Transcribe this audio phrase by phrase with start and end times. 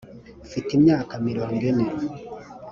[0.47, 1.87] mfite imyaka mirongo ine